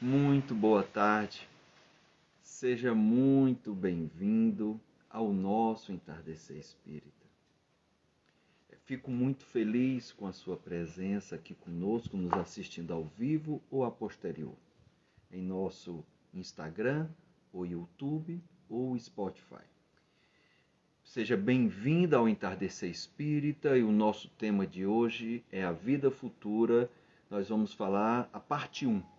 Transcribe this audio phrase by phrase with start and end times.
[0.00, 1.48] Muito boa tarde.
[2.40, 7.26] Seja muito bem-vindo ao nosso entardecer espírita.
[8.84, 13.90] Fico muito feliz com a sua presença aqui conosco, nos assistindo ao vivo ou a
[13.90, 14.54] posterior,
[15.32, 17.08] em nosso Instagram,
[17.52, 18.40] ou YouTube
[18.70, 19.64] ou Spotify.
[21.02, 26.88] Seja bem-vinda ao Entardecer Espírita e o nosso tema de hoje é a vida futura.
[27.28, 29.17] Nós vamos falar a parte 1.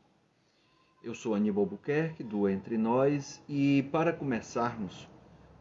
[1.02, 5.08] Eu sou Aníbal Buquerque, do Entre Nós, e para começarmos,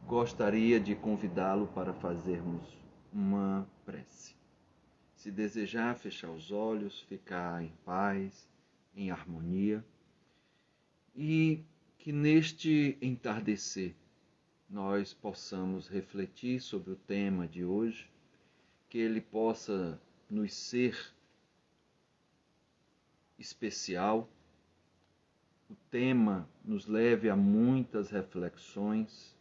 [0.04, 2.76] gostaria de convidá-lo para fazermos
[3.12, 4.34] uma prece.
[5.14, 8.48] Se desejar fechar os olhos, ficar em paz,
[8.96, 9.84] em harmonia,
[11.14, 11.62] e
[11.98, 13.94] que neste entardecer
[14.68, 18.10] nós possamos refletir sobre o tema de hoje,
[18.88, 21.14] que ele possa nos ser
[23.38, 24.28] especial,
[25.68, 29.36] o tema nos leve a muitas reflexões,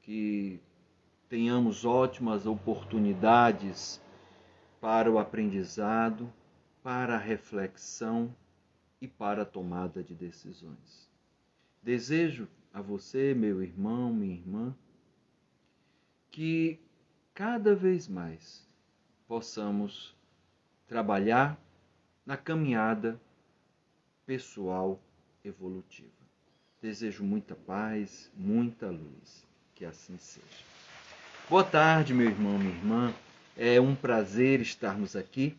[0.00, 0.58] que
[1.28, 4.00] tenhamos ótimas oportunidades
[4.80, 6.32] para o aprendizado,
[6.82, 8.34] para a reflexão
[9.00, 11.10] e para a tomada de decisões.
[11.82, 14.74] Desejo a você, meu irmão, minha irmã,
[16.30, 16.80] que
[17.34, 18.66] cada vez mais
[19.28, 20.16] possamos
[20.86, 21.60] trabalhar
[22.24, 23.20] na caminhada
[24.24, 25.00] pessoal
[25.44, 26.08] evolutiva.
[26.80, 29.46] Desejo muita paz, muita luz.
[29.74, 30.64] Que assim seja.
[31.48, 33.14] Boa tarde, meu irmão, minha irmã.
[33.56, 35.56] É um prazer estarmos aqui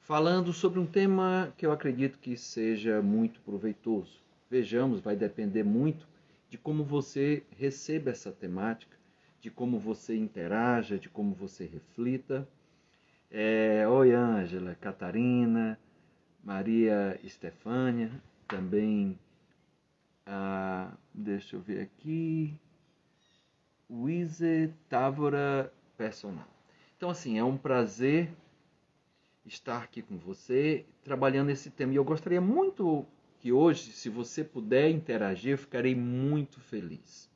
[0.00, 4.20] falando sobre um tema que eu acredito que seja muito proveitoso.
[4.50, 6.06] Vejamos, vai depender muito
[6.50, 8.96] de como você receba essa temática,
[9.40, 12.46] de como você interaja, de como você reflita.
[13.30, 15.78] É, Oi, Ângela, Catarina,
[16.44, 18.10] Maria Estefânia,
[18.46, 19.18] também,
[20.26, 22.58] ah, deixa eu ver aqui,
[23.90, 26.48] Wize Távora Personal.
[26.96, 28.30] Então, assim, é um prazer
[29.44, 31.92] estar aqui com você, trabalhando esse tema.
[31.92, 33.04] E eu gostaria muito
[33.38, 37.28] que hoje, se você puder interagir, eu ficarei muito feliz.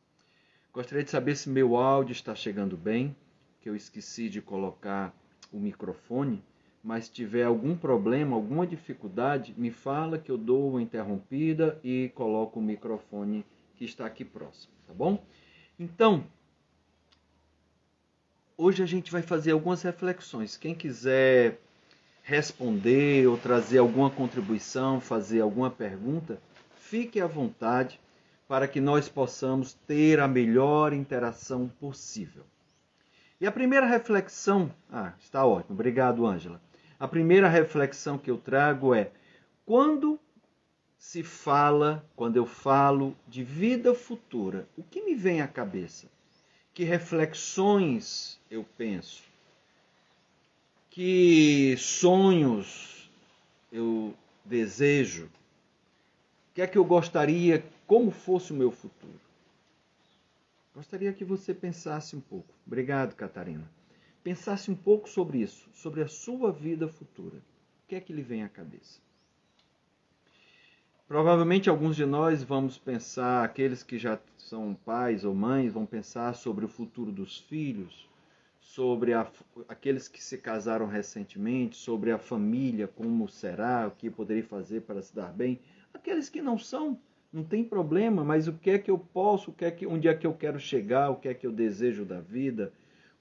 [0.73, 3.17] Gostaria de saber se meu áudio está chegando bem,
[3.61, 5.13] que eu esqueci de colocar
[5.53, 6.45] o microfone,
[6.87, 12.61] mas tiver algum problema, alguma dificuldade, me fala que eu dou uma interrompida e coloco
[12.61, 15.21] o microfone que está aqui próximo, tá bom?
[15.81, 16.25] Então,
[18.57, 20.57] hoje a gente vai fazer algumas reflexões.
[20.57, 21.59] Quem quiser
[22.23, 26.41] responder ou trazer alguma contribuição, fazer alguma pergunta,
[26.77, 27.99] fique à vontade
[28.47, 32.45] para que nós possamos ter a melhor interação possível.
[33.41, 36.61] E a primeira reflexão, ah, está ótimo, obrigado, Ângela.
[36.99, 39.11] A primeira reflexão que eu trago é:
[39.65, 40.19] quando
[40.99, 46.07] se fala, quando eu falo de vida futura, o que me vem à cabeça?
[46.73, 49.23] Que reflexões eu penso?
[50.97, 53.11] que sonhos
[53.71, 59.21] eu desejo, o que é que eu gostaria, como fosse o meu futuro.
[60.75, 62.49] Gostaria que você pensasse um pouco.
[62.67, 63.71] Obrigado, Catarina.
[64.27, 67.37] Pensasse um pouco sobre isso, sobre a sua vida futura.
[67.37, 68.99] O que é que lhe vem à cabeça?
[71.07, 76.35] Provavelmente alguns de nós vamos pensar, aqueles que já são pais ou mães, vão pensar
[76.35, 78.09] sobre o futuro dos filhos,
[78.61, 79.31] sobre a,
[79.69, 85.03] aqueles que se casaram recentemente, sobre a família, como será, o que poderia fazer para
[85.03, 85.61] se dar bem.
[85.95, 86.99] Aqueles que não são,
[87.33, 90.09] não tem problema, mas o que é que eu posso, o que é que, onde
[90.09, 92.73] é que eu quero chegar, o que é que eu desejo da vida,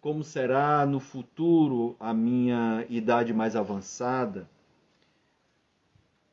[0.05, 4.47] como será no futuro a minha idade mais avançada.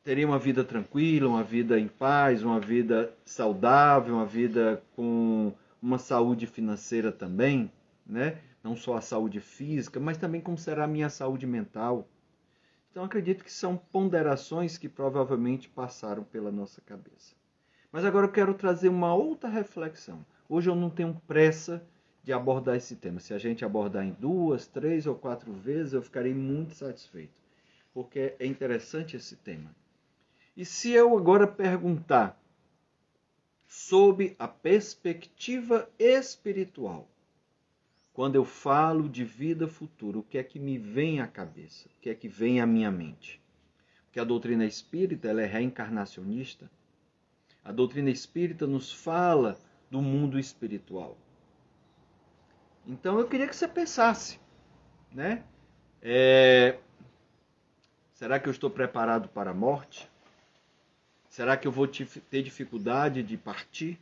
[0.03, 5.51] Teria uma vida tranquila, uma vida em paz, uma vida saudável, uma vida com
[5.81, 7.71] uma saúde financeira também,
[8.05, 8.37] né?
[8.63, 12.07] não só a saúde física, mas também como será a minha saúde mental.
[12.91, 17.33] Então acredito que são ponderações que provavelmente passaram pela nossa cabeça.
[17.91, 20.23] Mas agora eu quero trazer uma outra reflexão.
[20.47, 21.83] Hoje eu não tenho pressa
[22.23, 23.19] de abordar esse tema.
[23.19, 27.33] Se a gente abordar em duas, três ou quatro vezes, eu ficarei muito satisfeito,
[27.93, 29.75] porque é interessante esse tema.
[30.55, 32.39] E se eu agora perguntar
[33.67, 37.09] sob a perspectiva espiritual,
[38.13, 41.89] quando eu falo de vida futura, o que é que me vem à cabeça?
[41.97, 43.41] O que é que vem à minha mente?
[44.05, 46.69] Porque a doutrina espírita ela é reencarnacionista.
[47.65, 49.59] A doutrina espírita nos fala
[49.89, 51.17] do mundo espiritual.
[52.85, 54.39] Então eu queria que você pensasse,
[55.11, 55.43] né?
[56.01, 56.77] É...
[58.13, 60.09] Será que eu estou preparado para a morte?
[61.29, 63.99] Será que eu vou ter dificuldade de partir?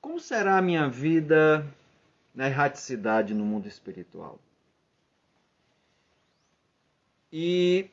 [0.00, 1.66] Como será a minha vida
[2.34, 4.38] na erraticidade no mundo espiritual?
[7.32, 7.90] E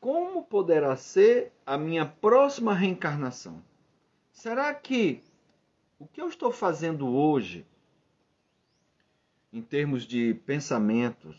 [0.00, 3.62] como poderá ser a minha próxima reencarnação?
[4.32, 5.22] Será que
[6.00, 7.66] o que eu estou fazendo hoje,
[9.52, 11.36] em termos de pensamentos,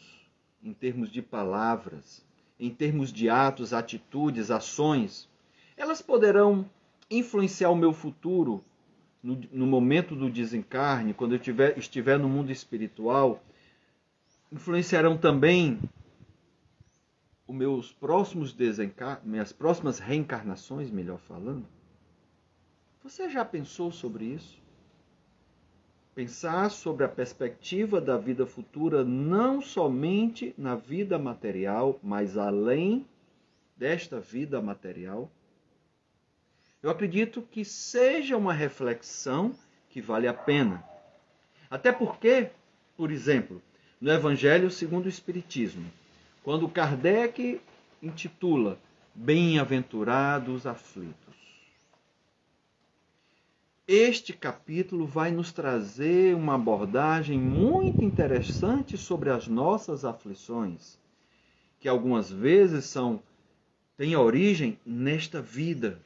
[0.63, 2.23] em termos de palavras,
[2.59, 5.27] em termos de atos, atitudes, ações,
[5.75, 6.69] elas poderão
[7.09, 8.63] influenciar o meu futuro
[9.23, 13.43] no, no momento do desencarne, quando eu tiver, estiver no mundo espiritual,
[14.51, 15.79] influenciarão também
[17.47, 21.65] os meus próximos desencar minhas próximas reencarnações, melhor falando?
[23.03, 24.61] Você já pensou sobre isso?
[26.13, 33.07] Pensar sobre a perspectiva da vida futura não somente na vida material, mas além
[33.75, 35.31] desta vida material?
[36.83, 39.55] Eu acredito que seja uma reflexão
[39.89, 40.83] que vale a pena.
[41.69, 42.49] Até porque,
[42.97, 43.61] por exemplo,
[43.99, 45.89] no Evangelho segundo o Espiritismo,
[46.43, 47.61] quando Kardec
[48.01, 48.77] intitula
[49.13, 51.20] Bem-aventurados aflitos,
[53.87, 60.99] este capítulo vai nos trazer uma abordagem muito interessante sobre as nossas aflições,
[61.79, 63.21] que algumas vezes são
[63.97, 65.99] têm origem nesta vida,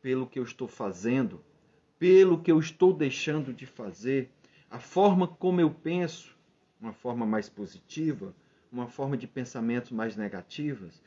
[0.00, 1.40] pelo que eu estou fazendo,
[1.98, 4.30] pelo que eu estou deixando de fazer,
[4.70, 6.36] a forma como eu penso,
[6.80, 8.34] uma forma mais positiva,
[8.72, 11.00] uma forma de pensamento mais negativas,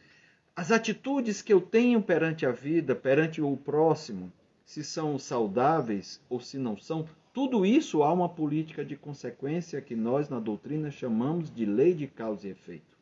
[0.55, 4.31] as atitudes que eu tenho perante a vida, perante o próximo,
[4.65, 9.95] se são saudáveis ou se não são, tudo isso há uma política de consequência que
[9.95, 12.97] nós na doutrina chamamos de lei de causa e efeito.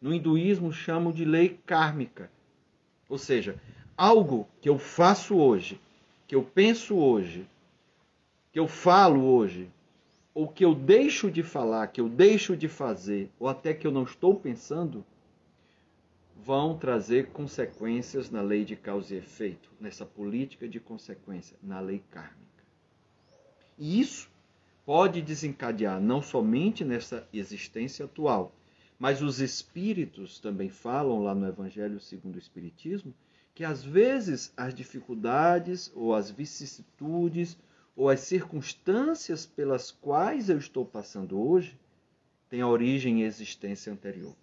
[0.00, 2.30] No hinduísmo chamam de lei kármica.
[3.08, 3.60] Ou seja,
[3.96, 5.80] algo que eu faço hoje,
[6.26, 7.46] que eu penso hoje,
[8.52, 9.68] que eu falo hoje,
[10.34, 13.92] ou que eu deixo de falar, que eu deixo de fazer, ou até que eu
[13.92, 15.04] não estou pensando,
[16.36, 22.02] vão trazer consequências na lei de causa e efeito, nessa política de consequência, na lei
[22.10, 22.64] kármica.
[23.78, 24.30] E isso
[24.84, 28.54] pode desencadear não somente nessa existência atual,
[28.98, 33.14] mas os espíritos também falam lá no Evangelho segundo o Espiritismo
[33.54, 37.56] que às vezes as dificuldades ou as vicissitudes
[37.96, 41.78] ou as circunstâncias pelas quais eu estou passando hoje
[42.50, 44.34] têm origem em existência anterior.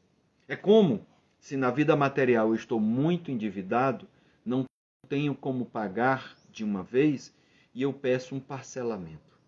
[0.48, 1.06] É como
[1.42, 4.08] se na vida material eu estou muito endividado,
[4.46, 4.64] não
[5.10, 7.36] tenho como pagar de uma vez
[7.74, 9.40] e eu peço um parcelamento.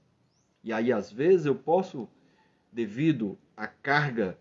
[0.63, 2.09] E aí, às vezes, eu posso,
[2.71, 4.37] devido à carga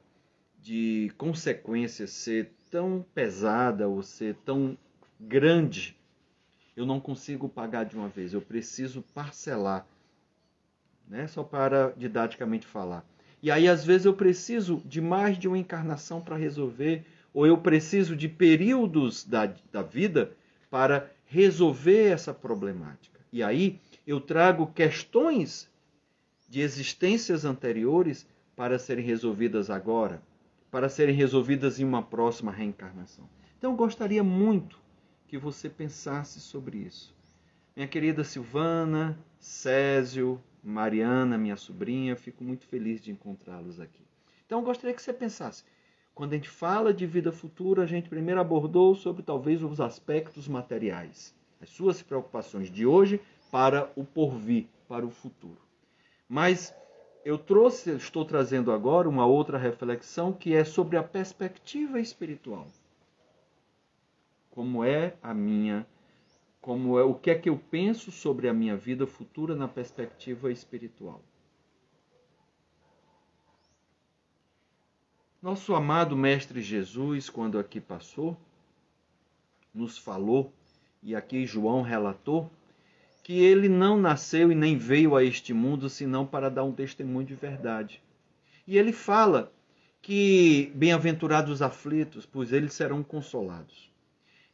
[0.58, 4.78] de consequências ser tão pesada ou ser tão
[5.20, 5.94] grande,
[6.74, 9.86] eu não consigo pagar de uma vez, eu preciso parcelar.
[11.06, 11.26] Né?
[11.26, 13.04] Só para didaticamente falar.
[13.42, 17.58] E aí, às vezes, eu preciso de mais de uma encarnação para resolver ou eu
[17.58, 20.36] preciso de períodos da, da vida
[20.70, 23.20] para resolver essa problemática.
[23.32, 25.70] E aí eu trago questões
[26.48, 30.22] de existências anteriores para serem resolvidas agora,
[30.70, 33.28] para serem resolvidas em uma próxima reencarnação.
[33.56, 34.78] Então eu gostaria muito
[35.26, 37.14] que você pensasse sobre isso.
[37.74, 44.02] Minha querida Silvana, Césio, Mariana, minha sobrinha, fico muito feliz de encontrá-los aqui.
[44.44, 45.64] Então eu gostaria que você pensasse:
[46.14, 50.46] quando a gente fala de vida futura, a gente primeiro abordou sobre talvez os aspectos
[50.46, 55.60] materiais, as suas preocupações de hoje para o porvir, para o futuro.
[56.28, 56.74] Mas
[57.24, 62.66] eu trouxe, estou trazendo agora uma outra reflexão que é sobre a perspectiva espiritual.
[64.50, 65.86] Como é a minha,
[66.60, 70.52] como é o que é que eu penso sobre a minha vida futura na perspectiva
[70.52, 71.22] espiritual.
[75.42, 78.36] Nosso amado Mestre Jesus, quando aqui passou,
[79.74, 80.52] nos falou,
[81.02, 82.48] e aqui João relatou,
[83.24, 87.26] que ele não nasceu e nem veio a este mundo senão para dar um testemunho
[87.26, 88.00] de verdade.
[88.68, 89.52] E ele fala
[90.00, 93.90] que bem-aventurados aflitos, pois eles serão consolados.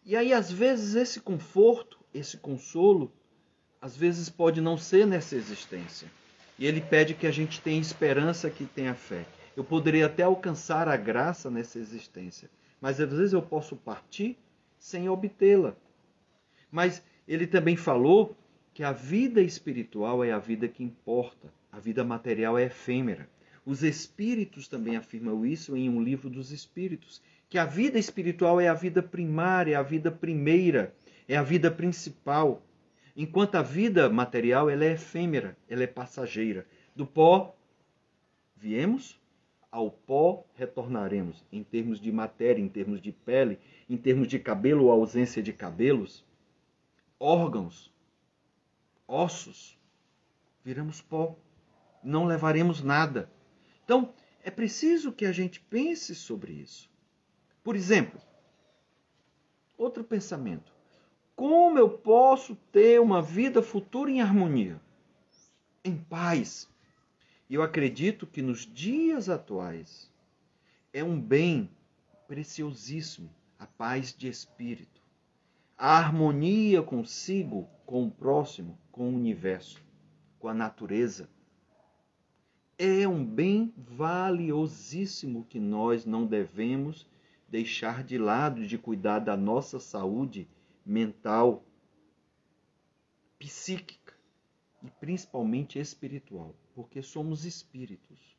[0.06, 3.12] E aí, às vezes, esse conforto, esse consolo,
[3.78, 6.10] às vezes pode não ser nessa existência.
[6.58, 9.26] E ele pede que a gente tenha esperança, que tenha fé.
[9.58, 12.48] Eu poderia até alcançar a graça nessa existência,
[12.80, 14.38] mas às vezes eu posso partir
[14.78, 15.74] sem obtê-la.
[16.70, 18.36] Mas ele também falou
[18.72, 23.28] que a vida espiritual é a vida que importa, a vida material é efêmera.
[23.66, 28.68] Os espíritos também afirmam isso em um livro dos espíritos, que a vida espiritual é
[28.68, 30.94] a vida primária, é a vida primeira,
[31.26, 32.62] é a vida principal.
[33.16, 36.64] Enquanto a vida material ela é efêmera, ela é passageira.
[36.94, 37.56] Do pó
[38.56, 39.17] viemos,
[39.70, 43.58] ao pó retornaremos, em termos de matéria, em termos de pele,
[43.88, 46.24] em termos de cabelo ou ausência de cabelos,
[47.20, 47.92] órgãos,
[49.06, 49.78] ossos,
[50.64, 51.36] viramos pó,
[52.02, 53.30] não levaremos nada.
[53.84, 56.90] Então, é preciso que a gente pense sobre isso.
[57.62, 58.20] Por exemplo,
[59.76, 60.72] outro pensamento.
[61.36, 64.80] Como eu posso ter uma vida futura em harmonia,
[65.84, 66.68] em paz?
[67.50, 70.10] Eu acredito que nos dias atuais
[70.92, 71.70] é um bem
[72.26, 75.00] preciosíssimo a paz de espírito,
[75.76, 79.82] a harmonia consigo, com o próximo, com o universo,
[80.38, 81.28] com a natureza.
[82.76, 87.08] É um bem valiosíssimo que nós não devemos
[87.48, 90.46] deixar de lado de cuidar da nossa saúde
[90.84, 91.64] mental,
[93.38, 94.14] psíquica
[94.82, 98.38] e principalmente espiritual, porque somos espíritos.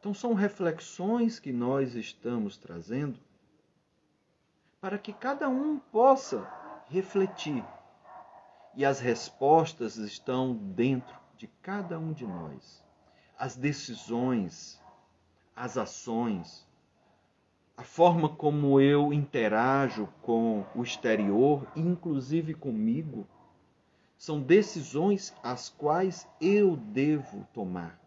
[0.00, 3.20] Então, são reflexões que nós estamos trazendo
[4.80, 6.50] para que cada um possa
[6.86, 7.62] refletir.
[8.74, 12.82] E as respostas estão dentro de cada um de nós.
[13.38, 14.82] As decisões,
[15.54, 16.66] as ações,
[17.76, 23.28] a forma como eu interajo com o exterior, inclusive comigo,
[24.16, 27.98] são decisões as quais eu devo tomar,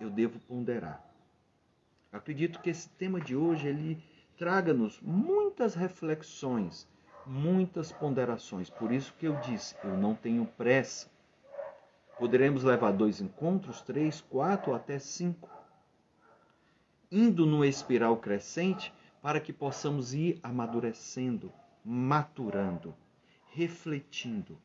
[0.00, 1.04] eu devo ponderar.
[2.12, 4.02] acredito que esse tema de hoje ele
[4.38, 6.88] traga-nos muitas reflexões,
[7.26, 8.70] muitas ponderações.
[8.70, 11.10] Por isso que eu disse, eu não tenho pressa.
[12.18, 15.56] Poderemos levar dois encontros, três, quatro, até cinco
[17.10, 21.52] indo numa espiral crescente para que possamos ir amadurecendo,
[21.84, 22.94] maturando,
[23.52, 24.58] refletindo.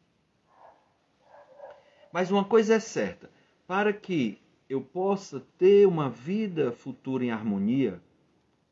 [2.11, 3.29] Mas uma coisa é certa:
[3.67, 8.01] para que eu possa ter uma vida futura em harmonia,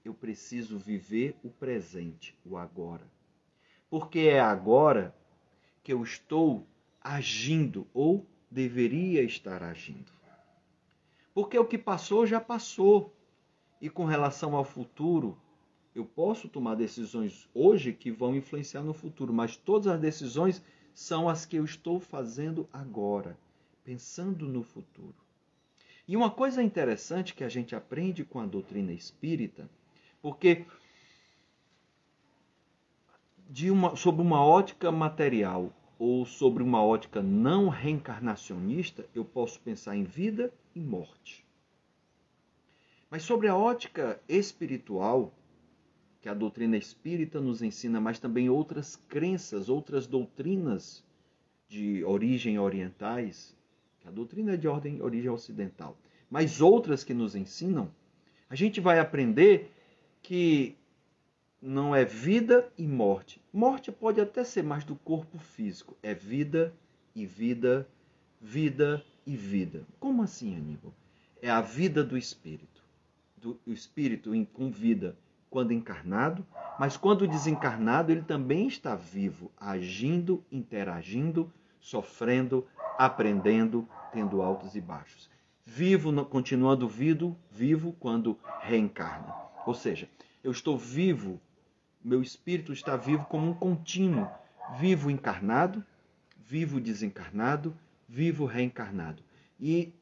[0.04, 3.06] eu preciso viver o presente, o agora.
[3.90, 5.16] Porque é agora
[5.84, 6.66] que eu estou
[7.02, 10.12] agindo ou deveria estar agindo.
[11.34, 13.16] Porque o que passou já passou.
[13.82, 15.38] E com relação ao futuro,
[15.96, 20.62] eu posso tomar decisões hoje que vão influenciar no futuro, mas todas as decisões
[20.94, 23.38] são as que eu estou fazendo agora,
[23.84, 25.16] pensando no futuro.
[26.08, 29.70] E uma coisa interessante que a gente aprende com a doutrina espírita,
[30.22, 30.66] porque
[33.50, 39.96] de uma, sobre uma ótica material ou sobre uma ótica não reencarnacionista, eu posso pensar
[39.96, 41.46] em vida e morte.
[43.10, 45.34] Mas sobre a ótica espiritual,
[46.22, 51.04] que a doutrina espírita nos ensina, mas também outras crenças, outras doutrinas
[51.68, 53.56] de origem orientais,
[54.00, 55.98] que a doutrina é de ordem, origem ocidental,
[56.30, 57.92] mas outras que nos ensinam,
[58.50, 59.72] a gente vai aprender
[60.22, 60.76] que
[61.62, 63.42] não é vida e morte.
[63.54, 66.74] Morte pode até ser mais do corpo físico, é vida
[67.16, 67.88] e vida,
[68.42, 69.86] vida e vida.
[70.00, 70.94] Como assim, Aníbal?
[71.42, 72.80] É a vida do espírito
[73.40, 75.18] do espírito com vida
[75.50, 76.46] quando encarnado,
[76.80, 82.66] mas quando desencarnado, ele também está vivo, agindo, interagindo, sofrendo,
[82.98, 85.30] aprendendo, tendo altos e baixos.
[85.66, 89.34] Vivo, continuando vivo, vivo quando reencarna.
[89.66, 90.10] Ou seja,
[90.44, 91.40] eu estou vivo,
[92.04, 94.28] meu espírito está vivo como um contínuo,
[94.80, 95.84] vivo encarnado,
[96.38, 97.76] vivo desencarnado,
[98.08, 99.22] vivo reencarnado.
[99.60, 99.94] E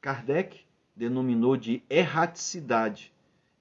[0.00, 3.13] Kardec denominou de erraticidade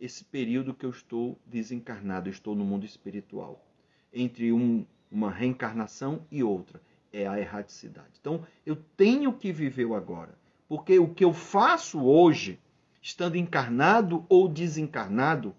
[0.03, 3.65] esse período que eu estou desencarnado, eu estou no mundo espiritual.
[4.13, 6.81] Entre um, uma reencarnação e outra,
[7.13, 8.09] é a erraticidade.
[8.19, 12.59] Então, eu tenho que viver o agora, porque o que eu faço hoje,
[13.01, 15.55] estando encarnado ou desencarnado,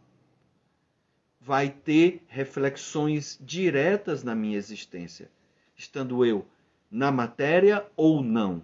[1.41, 5.31] vai ter reflexões diretas na minha existência,
[5.75, 6.47] estando eu
[6.91, 8.61] na matéria ou não,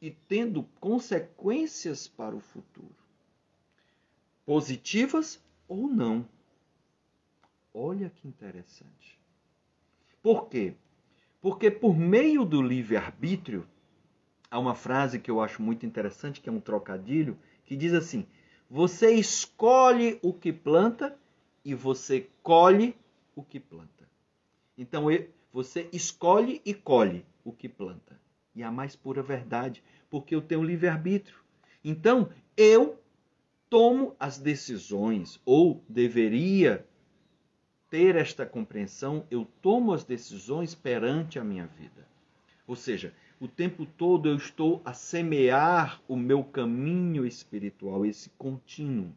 [0.00, 3.03] e tendo consequências para o futuro,
[4.44, 6.26] positivas ou não.
[7.72, 9.18] Olha que interessante.
[10.22, 10.74] Por quê?
[11.40, 13.66] Porque por meio do livre-arbítrio,
[14.50, 18.26] há uma frase que eu acho muito interessante, que é um trocadilho, que diz assim:
[18.70, 21.18] você escolhe o que planta
[21.64, 22.96] e você colhe
[23.34, 24.08] o que planta.
[24.76, 25.06] Então
[25.52, 28.18] você escolhe e colhe o que planta.
[28.54, 31.38] E a mais pura verdade, porque eu tenho livre-arbítrio.
[31.84, 32.98] Então, eu
[33.68, 36.86] tomo as decisões, ou deveria
[37.90, 42.06] ter esta compreensão, eu tomo as decisões perante a minha vida.
[42.66, 49.14] Ou seja, o tempo todo eu estou a semear o meu caminho espiritual, esse contínuo.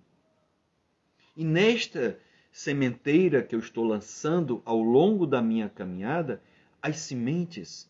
[1.35, 2.19] E nesta
[2.51, 6.41] sementeira que eu estou lançando ao longo da minha caminhada,
[6.81, 7.89] as sementes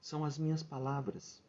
[0.00, 1.42] são as minhas palavras.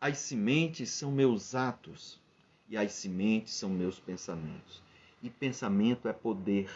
[0.00, 2.20] As sementes são meus atos.
[2.68, 4.82] E as sementes são meus pensamentos.
[5.22, 6.70] E pensamento é poder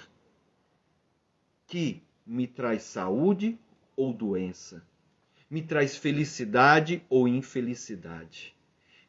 [1.67, 3.59] que me traz saúde
[3.97, 4.85] ou doença,
[5.49, 8.55] me traz felicidade ou infelicidade,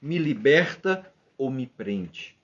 [0.01, 2.37] me liberta ou me prende,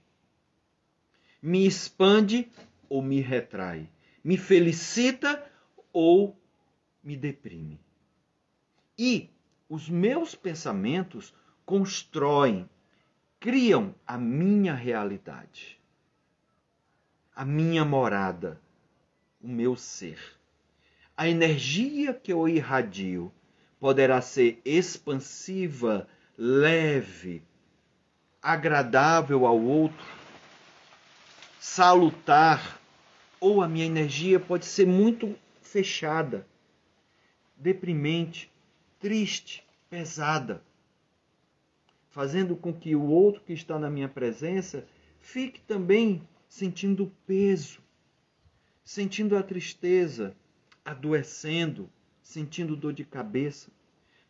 [1.41, 2.50] me expande
[2.89, 3.89] ou me retrai,
[4.24, 5.44] me felicita
[5.91, 6.36] ou
[7.03, 7.79] me deprime.
[8.98, 9.29] E
[9.70, 11.34] os meus pensamentos
[11.65, 12.70] constroem,
[13.39, 15.79] criam a minha realidade,
[17.36, 18.60] a minha morada
[19.41, 20.20] o meu ser.
[21.15, 23.32] A energia que eu irradio
[23.79, 27.44] poderá ser expansiva, leve,
[28.41, 30.06] agradável ao outro,
[31.60, 32.79] salutar,
[33.39, 36.46] ou a minha energia pode ser muito fechada,
[37.56, 38.51] deprimente,
[39.00, 40.62] triste, pesada,
[42.17, 44.83] fazendo com que o outro que está na minha presença
[45.19, 47.79] fique também sentindo peso,
[48.83, 50.36] sentindo a tristeza,
[50.83, 51.88] adoecendo,
[52.24, 53.69] sentindo dor de cabeça.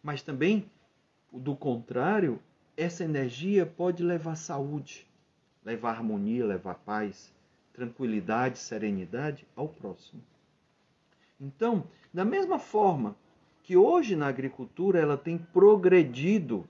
[0.03, 0.69] Mas também,
[1.31, 2.41] do contrário,
[2.75, 5.07] essa energia pode levar saúde,
[5.63, 7.33] levar harmonia, levar paz,
[7.71, 10.21] tranquilidade, serenidade ao próximo.
[11.39, 13.15] Então, da mesma forma
[13.63, 16.67] que hoje na agricultura ela tem progredido,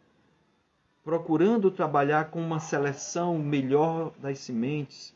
[1.08, 5.16] procurando trabalhar com uma seleção melhor das sementes,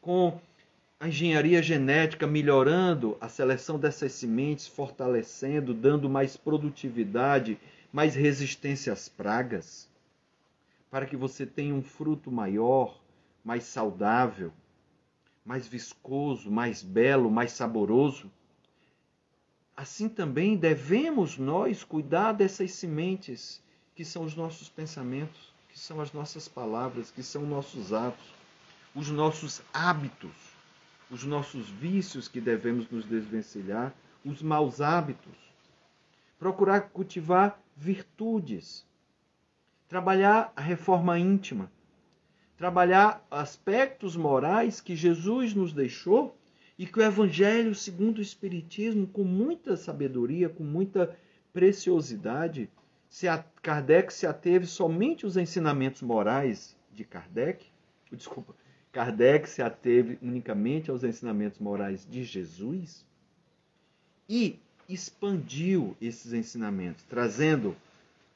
[0.00, 0.38] com
[1.00, 7.58] a engenharia genética melhorando a seleção dessas sementes, fortalecendo, dando mais produtividade,
[7.92, 9.90] mais resistência às pragas,
[10.88, 12.96] para que você tenha um fruto maior,
[13.44, 14.52] mais saudável,
[15.44, 18.30] mais viscoso, mais belo, mais saboroso.
[19.76, 23.63] Assim também devemos nós cuidar dessas sementes
[23.94, 28.34] que são os nossos pensamentos, que são as nossas palavras, que são nossos atos,
[28.94, 30.54] os nossos hábitos
[31.10, 35.36] os nossos vícios que devemos nos desvencilhar, os maus hábitos.
[36.38, 38.84] Procurar cultivar virtudes.
[39.88, 41.70] Trabalhar a reforma íntima.
[42.56, 46.36] Trabalhar aspectos morais que Jesus nos deixou
[46.76, 51.16] e que o Evangelho, segundo o Espiritismo, com muita sabedoria, com muita
[51.52, 52.68] preciosidade,
[53.14, 57.64] se a Kardec se ateve somente aos ensinamentos morais de Kardec,
[58.10, 58.52] desculpa,
[58.90, 63.06] Kardec se ateve unicamente aos ensinamentos morais de Jesus
[64.28, 67.76] e expandiu esses ensinamentos, trazendo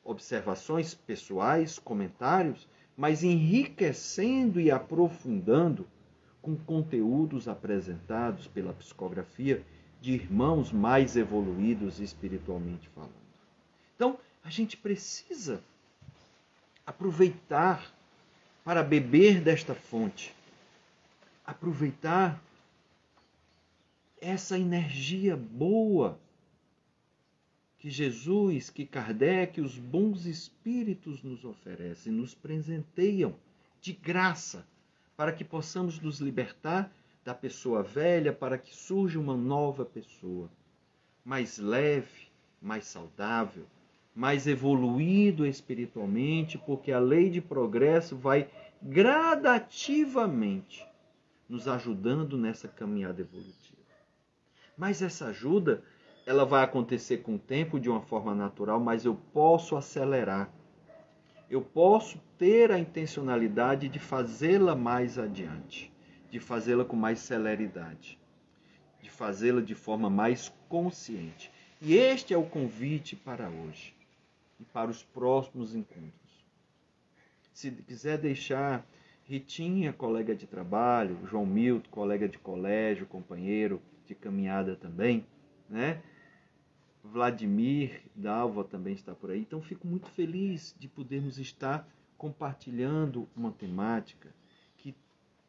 [0.04, 5.88] observações pessoais, comentários, mas enriquecendo e aprofundando
[6.40, 9.60] com conteúdos apresentados pela psicografia
[10.00, 13.18] de irmãos mais evoluídos espiritualmente falando.
[13.96, 15.62] Então, a gente precisa
[16.86, 17.92] aproveitar
[18.64, 20.34] para beber desta fonte.
[21.44, 22.42] Aproveitar
[24.20, 26.18] essa energia boa
[27.78, 33.34] que Jesus, que Kardec, os bons espíritos nos oferecem, nos presenteiam
[33.80, 34.66] de graça,
[35.16, 36.92] para que possamos nos libertar
[37.24, 40.50] da pessoa velha, para que surja uma nova pessoa,
[41.24, 42.28] mais leve,
[42.60, 43.64] mais saudável,
[44.18, 48.48] mais evoluído espiritualmente, porque a lei de progresso vai
[48.82, 50.84] gradativamente
[51.48, 53.78] nos ajudando nessa caminhada evolutiva.
[54.76, 55.84] Mas essa ajuda,
[56.26, 60.52] ela vai acontecer com o tempo de uma forma natural, mas eu posso acelerar.
[61.48, 65.92] Eu posso ter a intencionalidade de fazê-la mais adiante,
[66.28, 68.18] de fazê-la com mais celeridade,
[69.00, 71.52] de fazê-la de forma mais consciente.
[71.80, 73.96] E este é o convite para hoje
[74.60, 76.44] e para os próximos encontros.
[77.52, 78.86] Se quiser deixar
[79.24, 85.26] Ritinha, colega de trabalho, João Milton, colega de colégio, companheiro de caminhada também,
[85.68, 86.02] né?
[87.04, 89.40] Vladimir Dalva também está por aí.
[89.40, 94.34] Então fico muito feliz de podermos estar compartilhando uma temática
[94.76, 94.94] que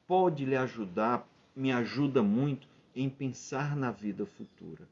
[0.06, 4.88] pode lhe ajudar, me ajuda muito em pensar na vida futura.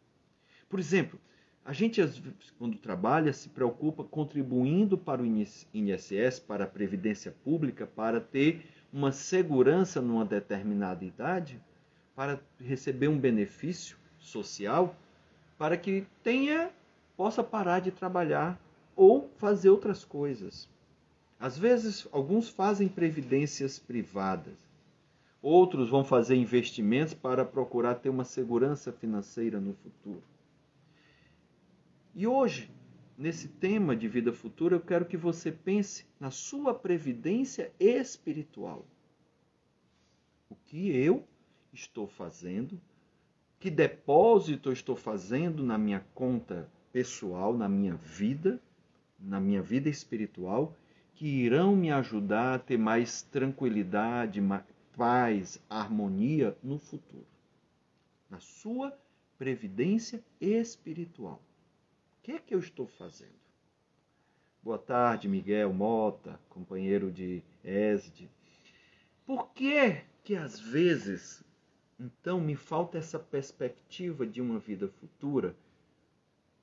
[0.70, 1.20] Por exemplo,
[1.68, 2.02] a gente,
[2.58, 9.12] quando trabalha, se preocupa contribuindo para o INSS, para a Previdência Pública, para ter uma
[9.12, 11.62] segurança numa determinada idade
[12.16, 14.96] para receber um benefício social,
[15.58, 16.72] para que tenha
[17.18, 18.58] possa parar de trabalhar
[18.96, 20.70] ou fazer outras coisas.
[21.38, 24.56] Às vezes, alguns fazem previdências privadas,
[25.42, 30.24] outros vão fazer investimentos para procurar ter uma segurança financeira no futuro.
[32.20, 32.72] E hoje,
[33.16, 38.88] nesse tema de vida futura, eu quero que você pense na sua previdência espiritual.
[40.50, 41.24] O que eu
[41.72, 42.82] estou fazendo?
[43.60, 48.60] Que depósito eu estou fazendo na minha conta pessoal, na minha vida,
[49.20, 50.76] na minha vida espiritual,
[51.14, 54.42] que irão me ajudar a ter mais tranquilidade,
[54.96, 57.28] paz, harmonia no futuro.
[58.28, 58.92] Na sua
[59.38, 61.40] previdência espiritual.
[62.28, 63.40] Que que eu estou fazendo?
[64.62, 68.30] Boa tarde, Miguel Mota, companheiro de ESD.
[69.26, 71.42] Por que que às vezes,
[71.98, 75.56] então, me falta essa perspectiva de uma vida futura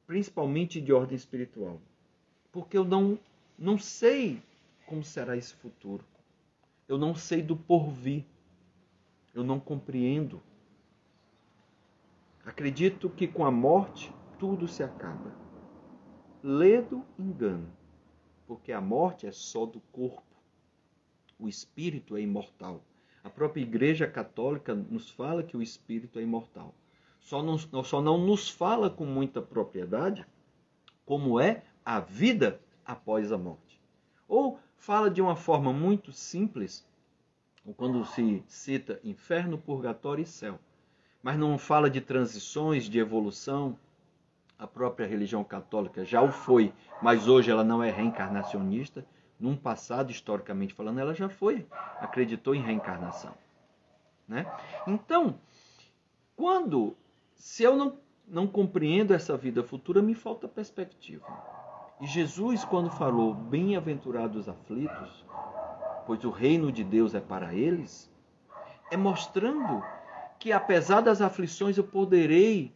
[0.06, 1.80] principalmente de ordem espiritual.
[2.52, 3.18] Porque eu não,
[3.58, 4.42] não sei
[4.84, 6.04] como será esse futuro.
[6.86, 8.26] Eu não sei do porvir.
[9.32, 10.42] Eu não compreendo.
[12.44, 15.43] Acredito que com a morte tudo se acaba.
[16.46, 17.68] Ledo engano,
[18.46, 20.22] porque a morte é só do corpo.
[21.38, 22.84] O espírito é imortal.
[23.24, 26.74] A própria Igreja Católica nos fala que o espírito é imortal
[27.24, 30.26] só não, só não nos fala com muita propriedade
[31.06, 33.80] como é a vida após a morte.
[34.28, 36.86] Ou fala de uma forma muito simples,
[37.76, 40.58] quando se cita inferno, purgatório e céu.
[41.22, 43.78] Mas não fala de transições, de evolução.
[44.58, 49.04] A própria religião católica já o foi, mas hoje ela não é reencarnacionista.
[49.38, 51.66] Num passado, historicamente falando, ela já foi,
[52.00, 53.34] acreditou em reencarnação.
[54.28, 54.46] Né?
[54.86, 55.38] Então,
[56.36, 56.96] quando
[57.44, 61.26] se eu não, não compreendo essa vida futura, me falta perspectiva.
[62.00, 65.24] E Jesus, quando falou, bem-aventurados aflitos,
[66.06, 68.10] pois o reino de Deus é para eles,
[68.90, 69.82] é mostrando
[70.38, 72.72] que apesar das aflições eu poderei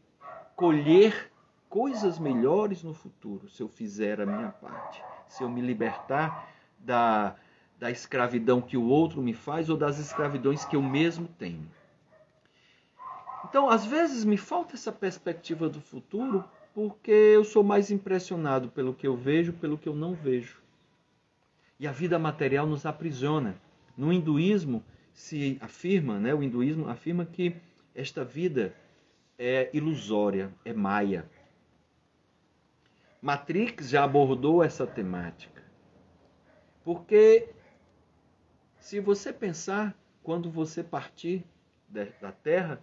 [0.54, 1.32] colher
[1.68, 7.36] coisas melhores no futuro se eu fizer a minha parte, se eu me libertar da,
[7.78, 11.68] da escravidão que o outro me faz ou das escravidões que eu mesmo tenho.
[13.44, 18.94] Então, às vezes me falta essa perspectiva do futuro porque eu sou mais impressionado pelo
[18.94, 20.60] que eu vejo, pelo que eu não vejo.
[21.78, 23.56] E a vida material nos aprisiona.
[23.96, 27.56] No hinduísmo se afirma, né, o hinduísmo afirma que
[27.94, 28.74] esta vida
[29.38, 31.28] é ilusória, é maia.
[33.20, 35.62] Matrix já abordou essa temática.
[36.84, 37.48] Porque
[38.78, 41.44] se você pensar, quando você partir
[41.88, 42.80] da Terra,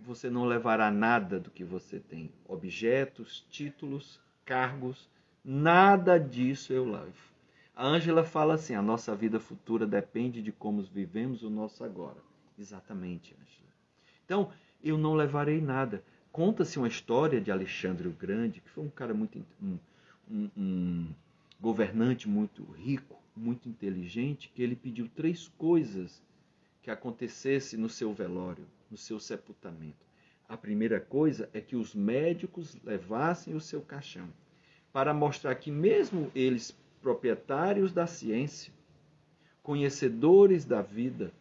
[0.00, 2.32] você não levará nada do que você tem.
[2.46, 5.08] Objetos, títulos, cargos,
[5.44, 7.32] nada disso eu levo.
[7.74, 12.18] A Ângela fala assim: a nossa vida futura depende de como vivemos o nosso agora.
[12.58, 13.72] Exatamente, Ângela.
[14.24, 14.50] Então,
[14.82, 16.02] eu não levarei nada.
[16.32, 19.44] Conta-se uma história de Alexandre o Grande, que foi um cara muito.
[19.62, 19.78] Um,
[20.30, 21.06] um, um
[21.60, 26.20] governante muito rico, muito inteligente, que ele pediu três coisas
[26.82, 30.04] que acontecesse no seu velório no seu sepultamento.
[30.46, 34.28] A primeira coisa é que os médicos levassem o seu caixão,
[34.92, 38.70] para mostrar que, mesmo eles, proprietários da ciência,
[39.62, 41.32] conhecedores da vida,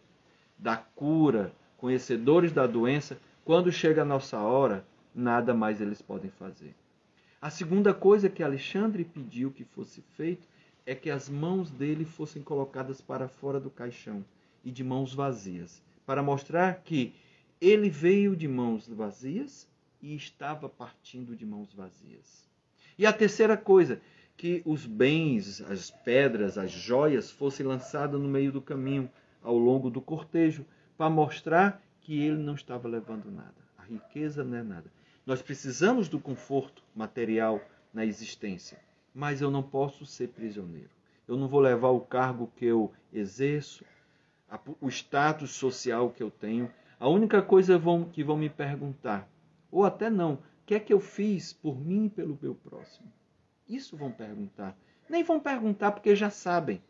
[0.57, 3.19] da cura, conhecedores da doença,
[3.51, 6.73] quando chega a nossa hora, nada mais eles podem fazer.
[7.41, 10.47] A segunda coisa que Alexandre pediu que fosse feito
[10.85, 14.23] é que as mãos dele fossem colocadas para fora do caixão
[14.63, 17.13] e de mãos vazias, para mostrar que
[17.59, 19.67] ele veio de mãos vazias
[20.01, 22.47] e estava partindo de mãos vazias.
[22.97, 23.99] E a terceira coisa,
[24.37, 29.11] que os bens, as pedras, as joias fossem lançadas no meio do caminho,
[29.43, 30.65] ao longo do cortejo,
[30.97, 33.55] para mostrar que ele não estava levando nada.
[33.77, 34.91] A riqueza não é nada.
[35.25, 37.61] Nós precisamos do conforto material
[37.93, 38.79] na existência,
[39.13, 40.89] mas eu não posso ser prisioneiro.
[41.27, 43.85] Eu não vou levar o cargo que eu exerço,
[44.81, 47.79] o status social que eu tenho, a única coisa
[48.11, 49.27] que vão me perguntar,
[49.71, 53.11] ou até não, o que é que eu fiz por mim e pelo meu próximo?
[53.67, 54.77] Isso vão perguntar.
[55.09, 56.81] Nem vão perguntar porque já sabem.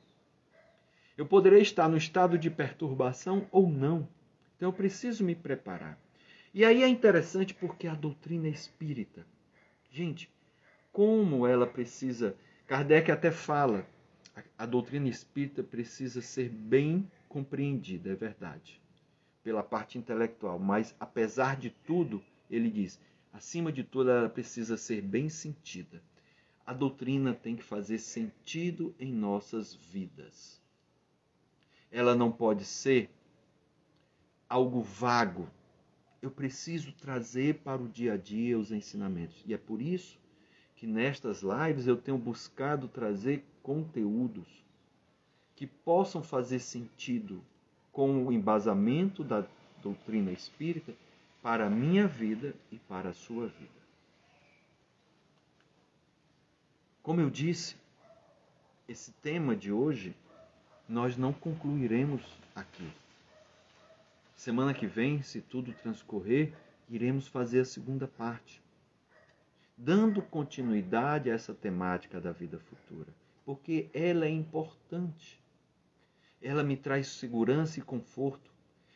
[1.18, 4.08] Eu poderei estar no estado de perturbação ou não.
[4.62, 6.00] Então eu preciso me preparar.
[6.54, 9.26] E aí é interessante porque a doutrina é espírita.
[9.90, 10.30] Gente,
[10.92, 12.38] como ela precisa.
[12.68, 13.84] Kardec até fala,
[14.36, 18.80] a, a doutrina espírita precisa ser bem compreendida, é verdade,
[19.44, 23.00] pela parte intelectual, mas apesar de tudo, ele diz,
[23.34, 26.04] acima de tudo, ela precisa ser bem sentida.
[26.64, 30.62] A doutrina tem que fazer sentido em nossas vidas.
[31.92, 33.10] Ela não pode ser
[34.52, 35.48] algo vago.
[36.22, 39.42] Eu preciso trazer para o dia a dia os ensinamentos.
[39.46, 40.20] E é por isso
[40.76, 44.46] que nestas lives eu tenho buscado trazer conteúdos
[45.56, 47.42] que possam fazer sentido
[47.94, 49.46] com o embasamento da
[49.82, 50.94] doutrina espírita
[51.42, 53.82] para a minha vida e para a sua vida.
[57.02, 57.78] Como eu disse,
[58.86, 60.14] esse tema de hoje
[60.90, 62.22] nós não concluiremos
[62.54, 63.01] aqui.
[64.42, 66.52] Semana que vem, se tudo transcorrer,
[66.90, 68.60] iremos fazer a segunda parte,
[69.78, 73.14] dando continuidade a essa temática da vida futura,
[73.46, 75.40] porque ela é importante.
[76.42, 78.52] Ela me traz segurança e conforto.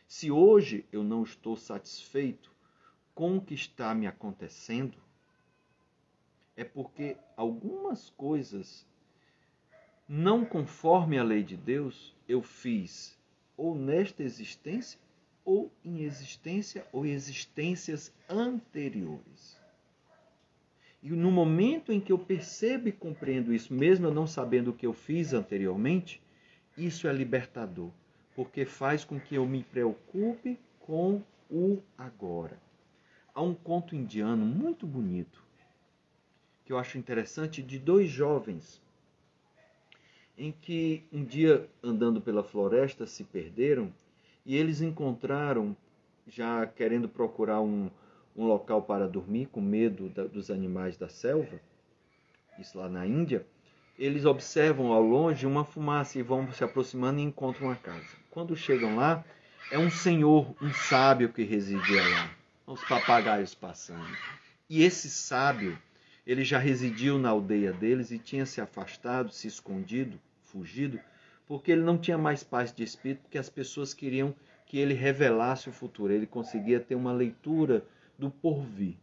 [0.08, 2.50] Se hoje eu não estou satisfeito
[3.14, 4.98] com o que está me acontecendo,
[6.56, 8.84] é porque algumas coisas
[10.08, 13.16] não conforme a lei de Deus eu fiz
[13.56, 15.05] ou nesta existência
[15.46, 19.56] ou em existência ou existências anteriores.
[21.02, 24.74] E no momento em que eu percebo e compreendo isso, mesmo eu não sabendo o
[24.74, 26.20] que eu fiz anteriormente,
[26.76, 27.90] isso é libertador,
[28.34, 32.60] porque faz com que eu me preocupe com o agora.
[33.32, 35.44] Há um conto indiano muito bonito
[36.64, 38.82] que eu acho interessante de dois jovens
[40.36, 43.92] em que um dia andando pela floresta se perderam
[44.46, 45.76] e eles encontraram
[46.26, 47.90] já querendo procurar um,
[48.34, 51.60] um local para dormir com medo da, dos animais da selva
[52.58, 53.44] isso lá na Índia
[53.98, 58.06] eles observam ao longe uma fumaça e vão se aproximando e encontram uma casa.
[58.30, 59.24] Quando chegam lá
[59.70, 62.30] é um senhor um sábio que residia lá
[62.66, 64.16] os papagaios passando.
[64.68, 65.78] E esse sábio
[66.26, 71.00] ele já residiu na aldeia deles e tinha se afastado, se escondido, fugido,
[71.46, 74.34] porque ele não tinha mais paz de espírito, porque as pessoas queriam
[74.66, 76.12] que ele revelasse o futuro.
[76.12, 77.84] Ele conseguia ter uma leitura
[78.18, 78.96] do porvir.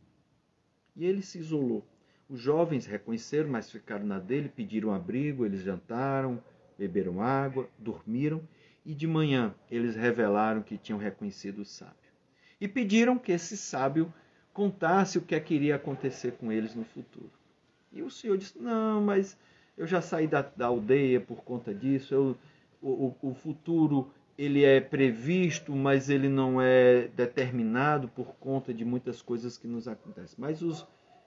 [0.96, 1.86] E ele se isolou.
[2.30, 6.42] Os jovens reconheceram, mas ficaram na dele, pediram abrigo, eles jantaram,
[6.78, 8.42] beberam água, dormiram
[8.86, 11.96] e de manhã eles revelaram que tinham reconhecido o sábio.
[12.60, 14.14] E pediram que esse sábio
[14.54, 17.32] contasse o que é que iria acontecer com eles no futuro.
[17.92, 19.38] E o Senhor disse: Não, mas
[19.78, 22.14] eu já saí da, da aldeia por conta disso.
[22.14, 22.38] Eu,
[22.82, 29.22] o, o futuro ele é previsto, mas ele não é determinado por conta de muitas
[29.22, 30.36] coisas que nos acontecem.
[30.40, 30.86] Mas os,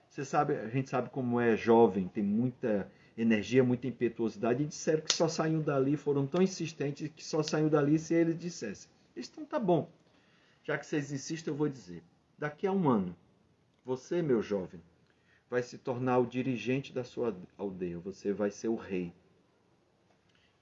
[0.09, 5.01] você sabe, a gente sabe como é jovem, tem muita energia, muita impetuosidade, e disseram
[5.01, 8.89] que só saíram dali, foram tão insistentes que só saíram dali se eles dissessem.
[9.15, 9.89] Então tá bom.
[10.63, 12.03] Já que vocês insistem, eu vou dizer.
[12.37, 13.15] Daqui a um ano,
[13.83, 14.81] você, meu jovem,
[15.49, 19.11] vai se tornar o dirigente da sua aldeia, você vai ser o rei.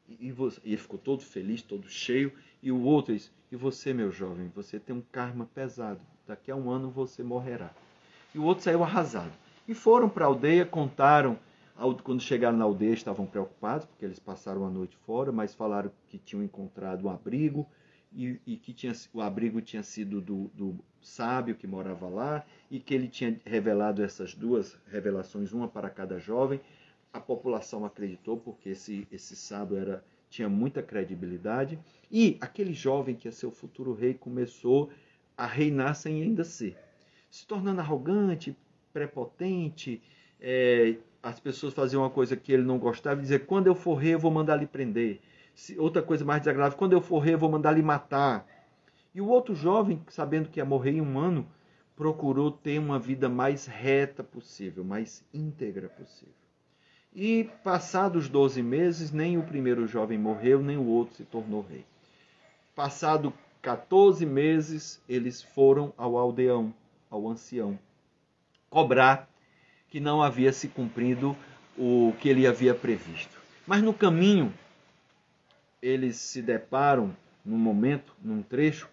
[0.08, 3.93] E, você, e ele ficou todo feliz, todo cheio, e o outro disse: E você,
[3.93, 7.71] meu jovem, você tem um karma pesado, daqui a um ano você morrerá.
[8.34, 9.32] E o outro saiu arrasado.
[9.67, 11.39] E foram para a aldeia, contaram.
[12.04, 16.17] Quando chegaram na aldeia, estavam preocupados, porque eles passaram a noite fora, mas falaram que
[16.17, 17.67] tinham encontrado um abrigo,
[18.15, 22.80] e, e, que tinha, o abrigo tinha sido do, do, sábio que morava lá e
[22.80, 26.60] que ele tinha revelado essas duas revelações, uma para cada jovem.
[27.13, 31.78] A população acreditou porque esse, esse sábio era, tinha muita credibilidade
[32.12, 34.89] e aquele jovem que ia ser o futuro rei começou
[35.38, 36.78] a reinar sem ainda ser,
[37.30, 38.56] se tornando arrogante,
[38.91, 40.01] prepotente.
[40.39, 43.95] É, as pessoas faziam uma coisa que ele não gostava e dizer: quando eu for
[43.95, 45.19] rei, eu vou mandar lhe prender
[45.78, 48.46] outra coisa mais desagradável, quando eu for eu vou mandar lhe matar.
[49.13, 51.48] E o outro jovem, sabendo que ia morrer em um ano,
[51.96, 56.34] procurou ter uma vida mais reta possível, mais íntegra possível.
[57.13, 61.86] E passados 12 meses, nem o primeiro jovem morreu, nem o outro se tornou rei.
[62.76, 66.74] Passado 14 meses, eles foram ao aldeão,
[67.10, 67.80] ao ancião,
[68.70, 69.30] cobrar
[69.88, 71.38] que não havia se cumprido
[71.78, 73.39] o que ele havia previsto.
[73.65, 74.54] Mas no caminho,
[75.86, 78.89] eles se deparam num momento, num trecho,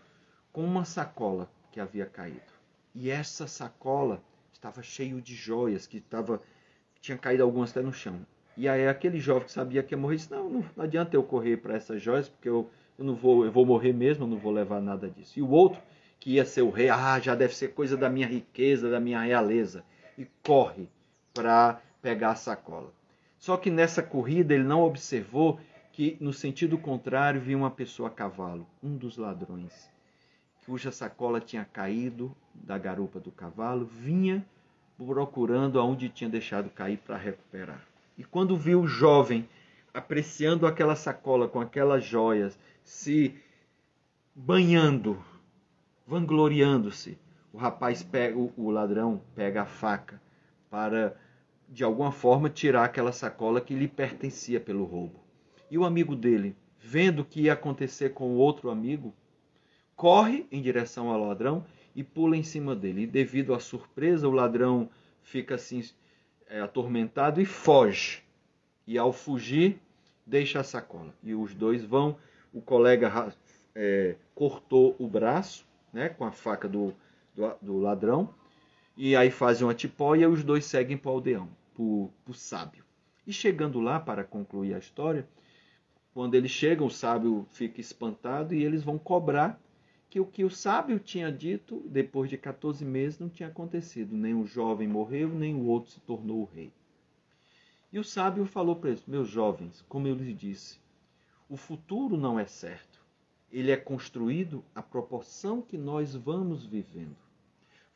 [0.52, 2.52] com uma sacola que havia caído.
[2.94, 6.42] E essa sacola estava cheio de joias, que estava
[7.00, 8.20] tinha caído algumas até no chão.
[8.56, 11.22] E aí aquele jovem que sabia que ia morrer disse: "Não, não, não adianta eu
[11.22, 14.36] correr para essas joias, porque eu, eu não vou, eu vou morrer mesmo, eu não
[14.36, 15.38] vou levar nada disso".
[15.38, 15.80] E o outro,
[16.20, 19.20] que ia ser o rei, ah, já deve ser coisa da minha riqueza, da minha
[19.22, 19.82] realeza,
[20.18, 20.86] e corre
[21.32, 22.92] para pegar a sacola.
[23.38, 25.58] Só que nessa corrida ele não observou
[25.92, 29.90] que no sentido contrário viu uma pessoa a cavalo, um dos ladrões,
[30.64, 34.44] cuja sacola tinha caído da garupa do cavalo, vinha
[34.96, 37.84] procurando aonde tinha deixado cair para recuperar.
[38.16, 39.48] E quando viu o jovem
[39.92, 43.34] apreciando aquela sacola com aquelas joias, se
[44.34, 45.22] banhando,
[46.06, 47.18] vangloriando-se,
[47.52, 50.20] o rapaz pega o ladrão pega a faca
[50.70, 51.14] para
[51.68, 55.20] de alguma forma tirar aquela sacola que lhe pertencia pelo roubo.
[55.72, 59.14] E o amigo dele, vendo o que ia acontecer com o outro amigo,
[59.96, 61.64] corre em direção ao ladrão
[61.96, 63.04] e pula em cima dele.
[63.04, 64.90] E devido à surpresa, o ladrão
[65.22, 65.82] fica assim
[66.46, 68.22] é, atormentado e foge.
[68.86, 69.80] E ao fugir,
[70.26, 71.14] deixa a sacola.
[71.22, 72.18] E os dois vão.
[72.52, 73.34] O colega
[73.74, 76.94] é, cortou o braço né, com a faca do,
[77.34, 78.28] do, do ladrão.
[78.94, 82.84] E aí fazem uma tipóia e os dois seguem para o aldeão, para o sábio.
[83.26, 85.26] E chegando lá, para concluir a história,
[86.14, 89.58] quando eles chegam, o sábio fica espantado e eles vão cobrar
[90.10, 94.14] que o que o sábio tinha dito depois de 14 meses não tinha acontecido.
[94.14, 96.70] Nem o jovem morreu, nem o outro se tornou rei.
[97.90, 100.78] E o sábio falou para eles: Meus jovens, como eu lhes disse,
[101.48, 103.00] o futuro não é certo.
[103.50, 107.16] Ele é construído à proporção que nós vamos vivendo.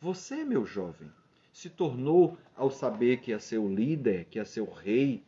[0.00, 1.10] Você, meu jovem,
[1.52, 5.22] se tornou, ao saber que ia ser o líder, que ia ser o rei,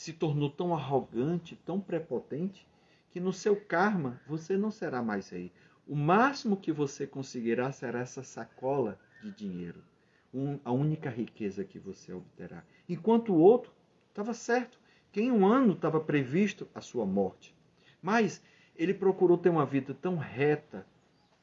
[0.00, 2.66] se tornou tão arrogante, tão prepotente,
[3.10, 5.52] que no seu karma você não será mais rei.
[5.86, 9.84] O máximo que você conseguirá será essa sacola de dinheiro,
[10.32, 12.64] um, a única riqueza que você obterá.
[12.88, 13.70] Enquanto o outro
[14.08, 14.80] estava certo,
[15.12, 17.54] que em um ano estava previsto a sua morte.
[18.00, 18.42] Mas
[18.74, 20.86] ele procurou ter uma vida tão reta,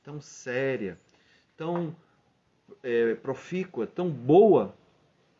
[0.01, 0.99] tão séria,
[1.55, 1.95] tão
[2.81, 4.75] é, profícua, tão boa,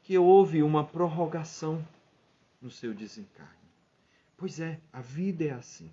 [0.03, 1.83] que houve uma prorrogação
[2.61, 3.67] no seu desencarne.
[4.35, 5.91] Pois é, a vida é assim.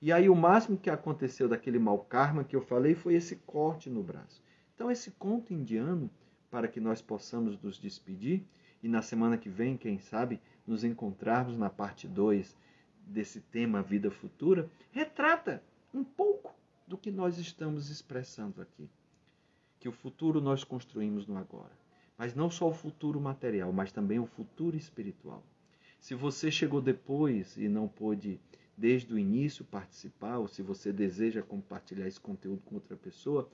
[0.00, 3.88] E aí o máximo que aconteceu daquele mau karma que eu falei foi esse corte
[3.88, 4.42] no braço.
[4.74, 6.10] Então esse conto indiano,
[6.50, 8.44] para que nós possamos nos despedir
[8.82, 12.56] e na semana que vem, quem sabe, nos encontrarmos na parte 2
[13.06, 15.62] desse tema vida futura, retrata
[15.94, 16.54] um pouco
[16.86, 18.88] do que nós estamos expressando aqui.
[19.80, 21.72] Que o futuro nós construímos no agora.
[22.18, 25.42] Mas não só o futuro material, mas também o futuro espiritual.
[25.98, 28.40] Se você chegou depois e não pôde
[28.76, 33.48] desde o início participar, ou se você deseja compartilhar esse conteúdo com outra pessoa,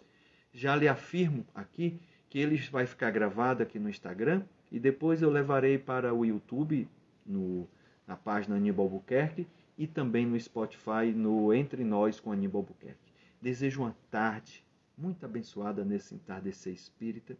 [0.52, 5.31] já lhe afirmo aqui que ele vai ficar gravado aqui no Instagram e depois eu
[5.31, 6.88] levarei para o YouTube,
[7.24, 7.68] no,
[8.07, 9.46] na página Aníbal Albuquerque
[9.78, 13.12] e também no Spotify, no Entre Nós com Aníbal Albuquerque.
[13.40, 14.64] Desejo uma tarde
[14.96, 17.37] muito abençoada nesse entardecer espírita.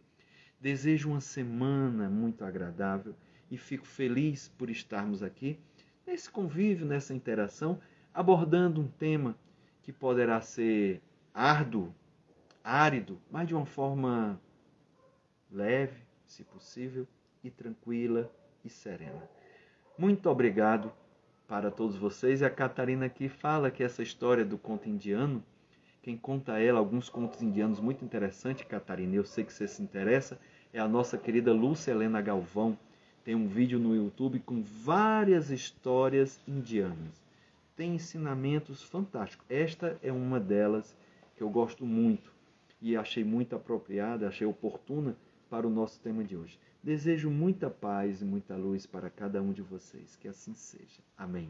[0.59, 3.15] Desejo uma semana muito agradável
[3.53, 5.59] e fico feliz por estarmos aqui
[6.07, 7.79] nesse convívio, nessa interação,
[8.11, 9.37] abordando um tema
[9.83, 10.99] que poderá ser
[11.31, 11.93] árduo,
[12.63, 14.41] árido, mas de uma forma
[15.51, 17.07] leve, se possível,
[17.43, 18.27] e tranquila
[18.65, 19.21] e serena.
[19.99, 20.91] Muito obrigado
[21.47, 22.41] para todos vocês.
[22.41, 25.43] E a Catarina aqui fala que essa história do conto indiano,
[26.01, 30.39] quem conta ela, alguns contos indianos muito interessantes, Catarina, eu sei que você se interessa,
[30.73, 32.75] é a nossa querida Lúcia Helena Galvão
[33.23, 37.23] tem um vídeo no YouTube com várias histórias indianas.
[37.75, 39.45] Tem ensinamentos fantásticos.
[39.49, 40.95] Esta é uma delas
[41.35, 42.31] que eu gosto muito
[42.81, 45.15] e achei muito apropriada, achei oportuna
[45.49, 46.59] para o nosso tema de hoje.
[46.83, 50.17] Desejo muita paz e muita luz para cada um de vocês.
[50.17, 51.01] Que assim seja.
[51.17, 51.49] Amém.